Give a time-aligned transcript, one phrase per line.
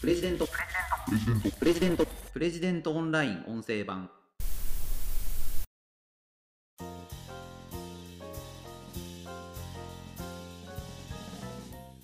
[0.00, 0.48] プレジデント。
[1.58, 2.06] プレジデント。
[2.32, 4.08] プレジデントオンライン音声版。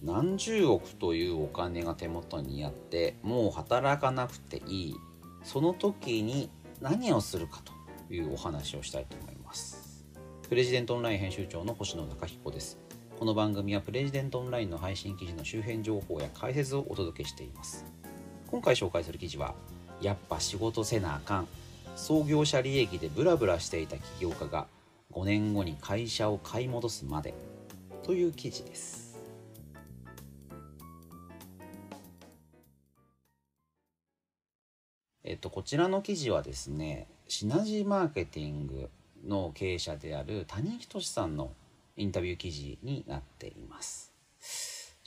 [0.04, 4.94] 何十億というお金が手元にあってもう働かなくていい。
[5.42, 6.50] その時に
[6.82, 10.04] 何をするかというお話をしたいと思います。
[10.50, 12.78] プレジデントオンライン編集長の星野貴彦です。
[13.18, 17.86] この番組はプレジデントオンラインの配信記事の周辺情報や解説をお届けしています。
[18.48, 19.54] 今回紹介する記事は
[20.00, 21.48] やっぱ仕事せなあかん。
[21.96, 24.66] 創業者利益でブラブラしていた起業家が
[25.12, 27.34] 5年後に会社を買い戻すまで。
[28.02, 29.18] という記事です。
[35.24, 38.90] えっと、こちらの記事はですねシナジーマーケティング
[39.26, 41.50] の経営者である谷仁さんの
[41.96, 44.12] インタビュー記事になっています。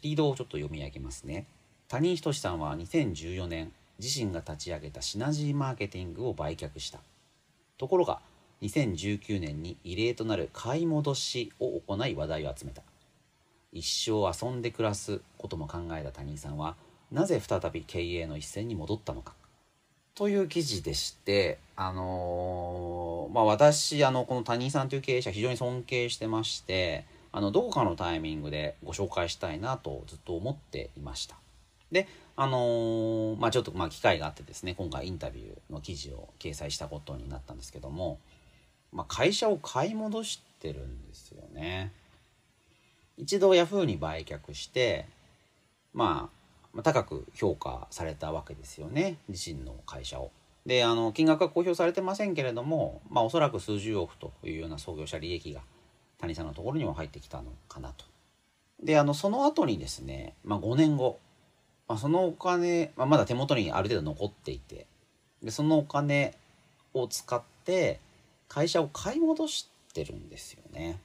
[0.01, 1.45] リードをちょっと読み上げますね。
[1.89, 6.99] 谷仁さんは2014年自身が立ち上げたシナジーマーケティングを売却した。
[7.79, 8.19] ところが
[8.61, 12.83] 2019年に異例となる買い戻しを行い話題を集めた。
[13.73, 16.75] 一生遊んで暮らすことも考えた谷さんは
[17.11, 19.33] なぜ再び経営の一線に戻ったのか。
[20.13, 31.39] という記事でして、あのー、まあ、私あのこの谷井さんという経営者非常に尊敬してましてあのどこかのタイミングでご紹介したいなとずっと思っていました。
[31.91, 38.19] であのー、まあ、ちょっとまあ機会があってですね今回インタビューの記事を掲載したことになったんですけども、
[38.93, 41.91] まあ、会社を買い戻してるんですよね。
[43.17, 45.05] 一度ヤフーに売却して
[45.93, 46.29] ま
[46.77, 50.31] あ高く評価されたわけですよね自身の会社を。
[50.65, 55.61] であの金額は公表されてませんけれども、まあ、おそらく数十億というような創業者利益が
[56.19, 58.05] 谷さんのところにも入ってきたのかなと。
[58.81, 61.19] であのその後にですね、まあ、5年後、
[61.89, 64.85] まあ、そのお金、まあ、まだ手元にある程度残っていて
[65.43, 66.35] でそのお金
[66.93, 67.99] を使って
[68.47, 70.99] 会社を買い戻してるんですよね。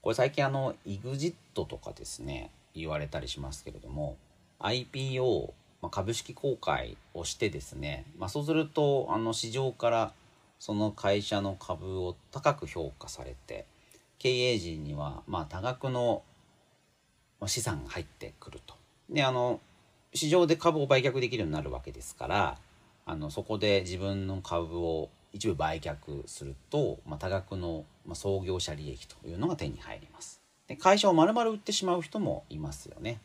[0.00, 4.16] これ最近あの EXIT とかですね言われたりしますけれども
[4.60, 5.52] IPO、
[5.82, 10.12] まあ、株式公開をしてですね、まあ、そうするとあの市場から
[10.60, 13.66] その会社の株を高く評価されて
[14.18, 16.22] 経営陣にはまあ多額の
[17.46, 18.74] 資産が入ってくると。
[19.10, 19.60] であの
[20.12, 22.58] 市場で株を売却できるようになるわけですから
[23.06, 25.96] あのそこで自分の株を一部売却
[26.26, 30.40] すると、まあ、多額の、まあ、創業者利益というのが手に入ります。
[30.66, 33.18] で会社を丸々売ってしまう人もいますよね。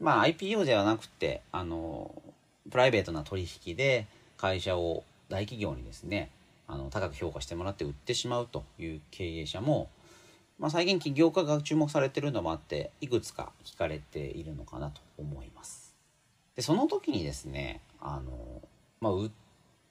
[0.00, 2.22] まあ IPO ではなくてあの
[2.70, 4.06] プライベートな取引で
[4.36, 6.30] 会社を大企業にですね
[6.66, 9.88] あの高く評価してもらって売ってしまうという経営者も、
[10.58, 15.87] まあ、最近起業家が注目されてるのもあっていくつか聞かれているのかなと思います。
[16.58, 18.32] でその時にですねあの、
[19.00, 19.30] まあ、売っ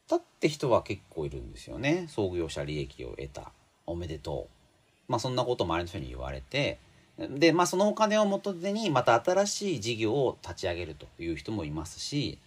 [0.05, 3.53] たって人は結構いるんですよね創業者利益を得た
[3.85, 5.11] おめでとう。
[5.11, 6.77] まあそんなことを周りの人に言われて
[7.17, 12.37] で、まあ、そのお金を元手にまた新しい事業を立ち上げるという人もいますし、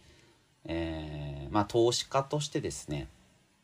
[0.66, 3.08] えー、まあ、投資家としてですね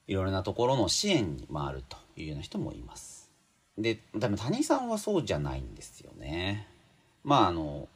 [0.09, 3.31] いろいろなところの支援に回るというような人もいます。
[3.77, 6.67] ででも谷さんはそうじゃないんですよね。
[7.25, 7.89] まああの、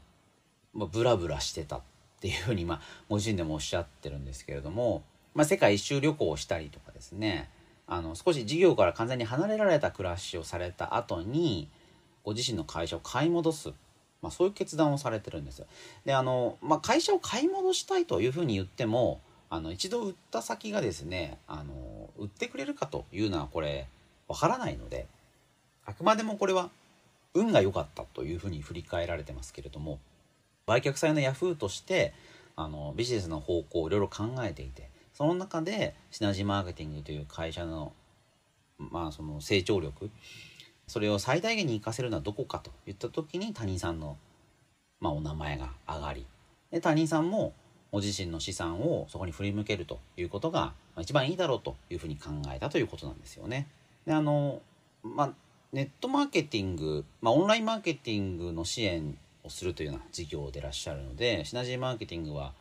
[0.75, 1.81] まあ、ブラブラしてたっ
[2.21, 5.03] ていうふうに、まあ、ご自身でもおっしゃってるんですけれども、
[5.35, 7.49] まあ、世界一周旅行をしたりとかですね
[7.87, 11.69] あの少し事業から完全に離れられた暮らしをされた後に
[12.23, 13.69] ご自身の会社を買い戻す、
[14.23, 15.67] まあ、そういう決断をされてるんですよ。
[16.05, 23.89] であの、まあ、会社を買い戻したいというふうに言ってもあの一度売った先がですねあの売ってくれるかというのはこれ
[24.29, 25.07] わからないので
[25.85, 26.71] あくまでもこれは
[27.35, 29.99] 運が良かったというふうに振り返られてますけれども
[30.71, 32.15] 売却祭のヤフーとして
[32.55, 37.93] あのビジネスの方向をいろいろ考えていてその中でシナジーマーケティングという会社の,、
[38.79, 40.11] まあその成長力
[40.87, 44.17] それを最大限に活かせるのはどこかといった時に他人さんの、
[45.01, 46.25] まあ、お名前が上がり
[46.71, 47.53] で他人さんも
[47.91, 53.67] ご自身の資産をそこに振り向けるということが一番いいだろうというふうに考えたということなんですよね。
[54.07, 54.61] であの
[55.03, 55.31] まあ、
[55.73, 59.19] ネットマーケティング、まあ、オンラインマーケティングの支援
[59.51, 62.53] をするというような事業でいらっしゃるのでシナジーマーケティングは、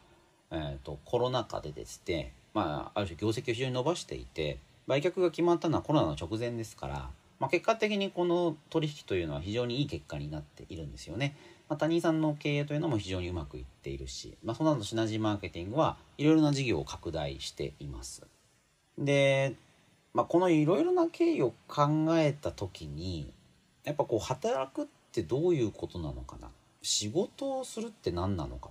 [0.52, 4.58] えーと、コロナ禍でですね、まあ、ある種業績を非常に伸ばしていて
[4.88, 7.10] 売却が決まったのはコロナの直前ですから
[7.40, 11.36] まあ、結果的にこの取引というのは非常にいい結果になっているんですよね。
[11.70, 18.24] まあ、谷井さんの経営というのも非常にうまくいっているし、まあ、その後シナジーマーケティングはいろいろな事業を拡大しています。
[18.98, 19.56] で、
[20.14, 21.88] まあ、このいろいろな経緯を考
[22.18, 23.32] えた時に
[23.86, 26.50] やっぱこう働くってどういうことなのかな
[26.81, 28.70] 仕事をするって何なのか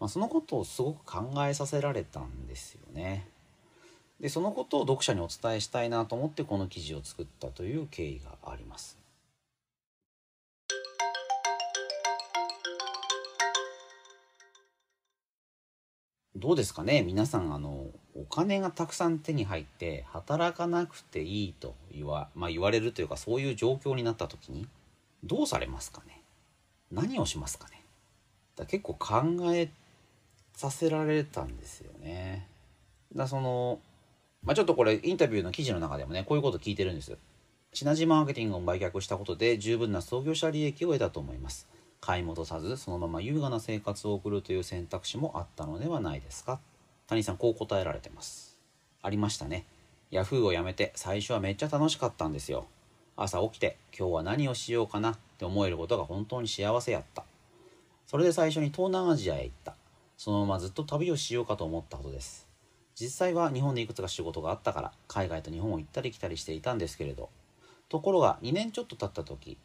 [0.00, 3.28] まあ、そのことをすごく考えさせられたんですよね。
[4.18, 8.98] でそのことを読者にお伝えしたいなと思ってこの記事を作ったという経緯があります。
[16.34, 17.02] どうですかね？
[17.02, 24.66] 皆さんあのお金がたくさん手に入って働かなくていいと言わ,、まあ、言われるというかそういう状況になった時に
[25.24, 26.09] どうされますかね？
[26.90, 27.84] 何をしますかね？
[28.56, 29.22] だ結構考
[29.54, 29.70] え
[30.52, 32.48] させられたんですよね。
[33.14, 33.80] だその、
[34.42, 37.16] まあ、ちょっとこれインタビューの記事の中でもねこういうこと聞いてるんです。
[37.72, 41.68] シナジーマーケティングを売却したことで十分な創業者利益を得たと思います。
[42.00, 46.58] 買い戻さずそのまま優雅な生活を送るという選択肢もあったのではないですか
[47.06, 48.58] 谷さんこう答えられてます。
[49.02, 49.66] ありましたね。
[50.10, 52.66] ヤフーを辞めて最初はめっちゃ楽しかったんですよ。
[53.22, 57.24] 朝起きて今日は何をしようかなって思えることが本当に幸せやった。
[58.06, 59.74] それで最初に東南アジアへ行った。
[60.16, 62.50] そのままずっと旅をしようかと思ったほどです。
[63.00, 67.30] 実際は日本でいくつか仕事があったから海外と日本を行ったり来たりしていたんですけれど
[67.88, 69.56] ところが2年ちょっと経った時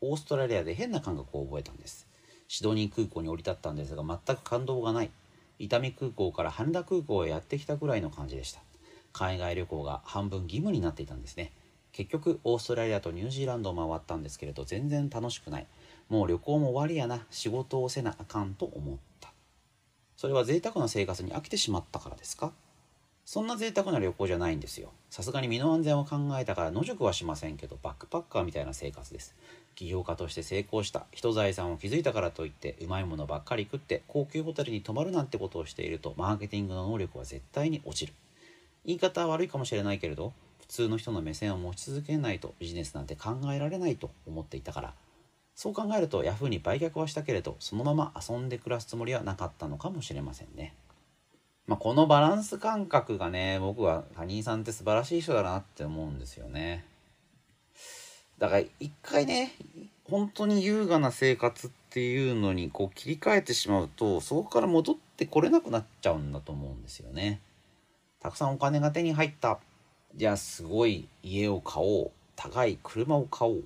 [0.00, 2.06] オーストラリアで変な感覚を覚えたんです
[2.46, 5.10] シドニー空港に降り立ったんですが全く感動がない
[5.58, 8.60] 伊丹空港から羽田空港へやってきたくらいの感じでした
[9.12, 11.50] 海外旅行が半分義務になっていたんですね
[11.94, 15.66] 結局オーストラリアとニュージーランドを回ったんですけれど全然楽しくない。
[16.08, 17.24] もう旅行も終わりやな。
[17.30, 19.32] 仕事をせなあかんと思った。
[20.16, 22.52] それは贅沢な生活に飽きてしまったからですか？
[23.24, 24.90] そんな贅沢な旅行じゃないんですよ。
[25.08, 29.34] さすがに身の安全を考えたから野宿はしませんけどバックパッカーみたいな生活です。
[29.76, 38.12] 起業家として成功した人財産を築いたからといってうまいものばっかり食って高級ホテルに泊まるなんてことをしているとマーケティングの能力は絶対に落ちる。
[38.84, 44.94] 言い方は悪いかもしれないけれど普通の人の目線を持ち続けないとビジネスなんて考えられないと思っていたから
[45.54, 50.74] そう考えるとヤフーに売却はしたけれどそのまま遊んで暮らすつもりはなかったのかもしれませんね。
[51.66, 56.84] まあ、このバランス感覚がね僕は谷井さんって素晴らしい人だなって思うんですよね。
[58.38, 59.52] だから一回ね
[60.04, 67.40] 本当に優雅な生活っていうのにこう切り替えてしまうとそこから戻ってこれなくなっちゃうんだと思うんですよね。
[68.20, 69.60] たくさんお金が手に入った
[70.14, 73.64] じゃあすごい家を買おう高い車を買おう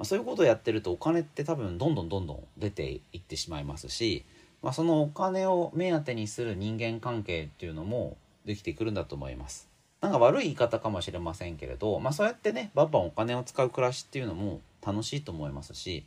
[0.00, 4.24] まあ、そういうことをやってるとお金って多分どんどんどんどん出ていってしまいますし、
[4.62, 8.16] まあ、そのお金を目当てにする人間関係っていうのも
[8.46, 9.68] できてくるんだと思います。
[10.00, 16.06] なんか悪い言い方かもしれませんけれど、まあ、そうやってねバンバンお金を使う暮らしっていうのも楽しいと思いますし、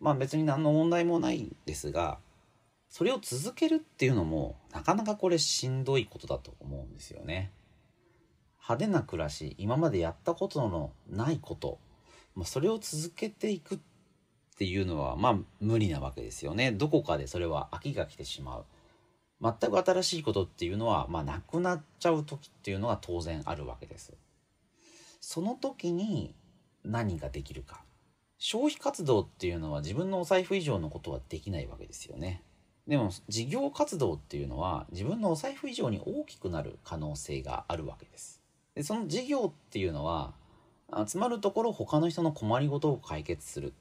[0.00, 2.18] まあ、別に何の問題もないんですが
[2.90, 7.52] それを続けるっていうのもなかなかこれしんどいことだと思うんですよね。
[8.68, 11.78] 派手な暮らし今までやったことのないこと。
[12.34, 13.78] まあ、それを続けていくっ
[14.58, 16.72] ていうのはまあ無理なわけですよね。
[16.72, 18.64] どこかでそれは飽きが来てしまう。
[19.40, 24.12] 全く新しいことっていうのはまあなくなっちゃう時っていうのは当然あるわけです。
[25.20, 26.34] その時に
[26.84, 27.82] 何ができるか。
[28.36, 32.42] 消費活動っていうのは自分のお財布以上のことはできないわけですよね。
[32.86, 38.37] でも事業活動っていうのは自分のお財布以上に大きくなる可能性があるわけです。
[38.78, 40.34] でその事業っていうのは
[41.04, 43.72] 集まるところ他の人の困りごとを解決する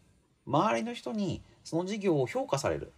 [0.47, 2.91] 周りの人にその事業を評価される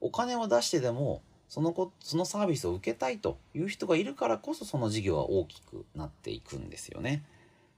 [0.00, 7.22] お金を出してでもそのこそのサービスを受けたいという人がいるからこそその事業は大きくなっていくんですよね。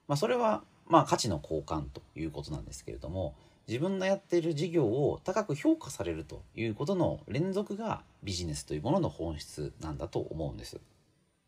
[0.09, 3.35] まあ、それはまあ価値の交換ということなんですけれども
[3.69, 10.81] 自分のやっている事業を高く評価されるということの連続がビジネスというものの本質なんだと思うんです。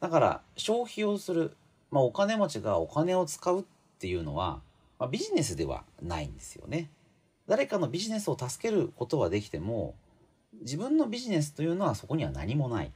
[0.00, 1.56] だから消費をする、
[1.90, 3.64] まあ、お金持ちがお金を使うっ
[3.98, 4.60] ていうのは、
[4.98, 6.90] まあ、ビジネスではないんですよね。
[7.46, 9.94] 誰かのビジネスを助けることはできても
[10.60, 12.92] 自分のビジネスというのはそこには何もない。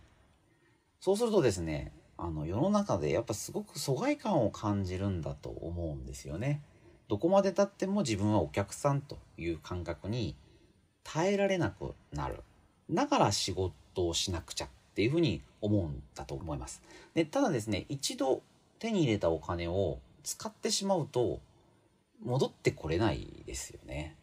[1.01, 6.63] そうするとですねあの世の中でやっぱすごく疎外感を感じるんだと思うんですよね。
[7.09, 10.37] どこまでたっても自分はお客さんという感覚に
[11.03, 12.41] 耐えられなくなる。
[12.91, 16.83] だから仕事をしなくちゃっていうふうに思うんだと思います。
[17.15, 18.43] でただですね一度
[18.83, 21.39] 手に入れたお金を使ってしまうと
[22.25, 24.17] 戻ってこれないですよね。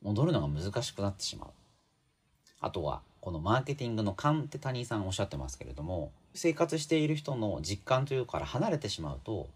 [0.00, 1.50] 戻るのが難しくなってしまう。
[2.60, 9.48] あとはこのマーケティングの勘って谷井さんおっしゃってますけれども生活している人の実感というから離れてしまうと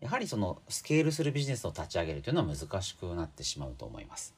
[0.00, 4.34] やはりそのスケールするビジネスを立ち上げるというのは難しくなってしまうと思います。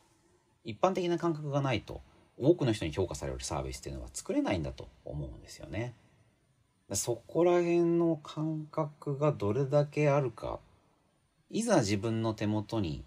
[0.64, 2.02] 一般的な感覚がないと
[2.38, 5.96] 多くの人に評価されるサービスっていうのは作れないんだと思うんですよね。
[6.96, 10.58] そこら辺の感覚がどれだけあるか。
[11.50, 13.02] いざ自分の手元に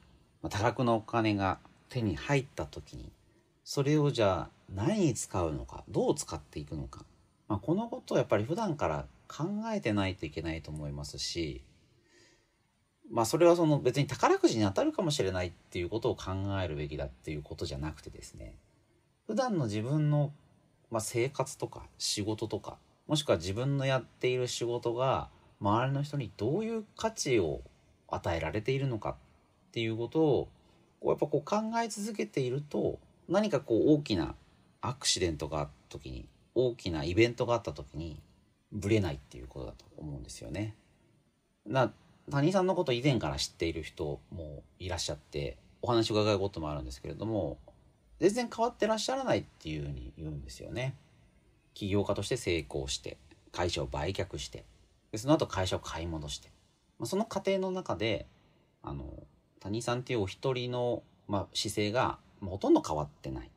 [0.50, 3.10] 多額のお金が手に入った時に
[3.64, 7.06] それをじゃあ何に使うのかどう使っていくのか、
[7.48, 11.64] まあ、このことをやっぱり普段から考えてないといけないと思いますし
[13.10, 18.56] まあそれはその別に宝くじに当たるかもしれないっていうことを考えるべきだっていうことじゃなくてですね
[19.28, 20.34] 普段の自分の、
[20.92, 25.30] まあ、生活とか仕事とかもしくは自分のやっている仕事が
[25.60, 27.62] 周りの人にどういう価値を
[28.08, 29.16] 与えられているのかっ
[29.72, 30.50] ていうことを
[31.00, 34.36] こうやっぱこう考え続けていると何かこう大きな
[34.82, 38.22] アクシデントがあった時に大きなイベントがあった時に
[38.72, 40.76] ブレないっていうことだと思うんですよね。
[41.66, 41.92] な
[42.32, 47.58] 谷さんのこと以前から知っている人もいらっしゃってお話を伺うこともあるんですけれども
[48.20, 50.96] 全然変わってらっしゃらないっていうふうに言うんですよね。
[51.74, 53.18] 起業家として成功して
[53.52, 54.66] 会社を売却して
[55.12, 56.50] でその後会社を買い戻して、
[57.00, 58.28] まあ、その過程の中で
[58.82, 59.24] あの
[59.60, 63.50] 谷さんっていうお一人の、まあ、姿勢がほとんど変わってない。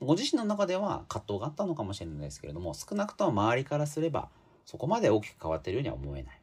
[0.00, 4.28] ご自身の中では葛藤があったのかもしれないですけれども少なくとも周りからすれば
[4.64, 6.40] そこまで大きく変わってるようには思えない。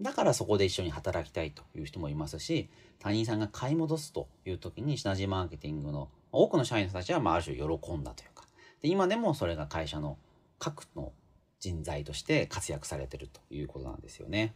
[0.00, 7.62] だからそこで一緒に働きたいという人もいますし他人さんが買い戻すという時にシナジーマーケティングの多くの社員たちはまあある種喜
[7.94, 8.44] んだというか。
[8.82, 10.18] で今でもそれが会社の
[10.58, 11.12] 核の
[11.60, 14.54] 人材として活躍されてるということなんですよね。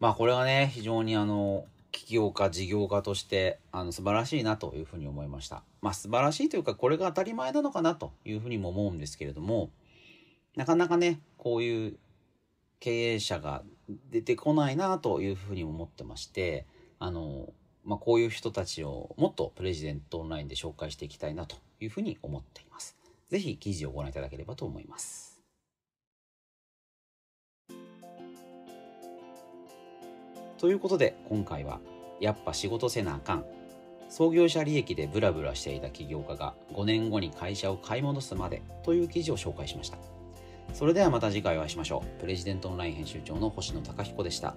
[0.00, 5.62] まあこれはね非常にあの起業家事業家としてあの素晴らしいなというふうに思いました。
[5.80, 9.70] まあ素晴らしいというかこれが当たり前なのかなというふうにも思うんですけれども
[10.56, 11.98] なかなかねこういう
[12.80, 13.62] 経営者が
[14.10, 16.66] 出てこないなというふうに思ってまして
[16.98, 17.52] あの、
[17.84, 22.97] まあ、こういう人たちをもっとプレジデントオンラインで紹介していきたいなというふうに思っています。
[23.28, 25.40] ぜひ記事をご覧いただければと思います。
[30.58, 31.80] ということで今回は
[32.20, 33.44] やっぱ仕事せなあかん
[34.08, 39.98] 創業者利益でブラブラしていた起業家が5年後に会社を買い戻すまでという記事を紹介しました。
[40.72, 42.20] それではまた次回お会いしましょう。
[42.20, 44.56] プレジデントオンライン編集長の星野貴彦でした。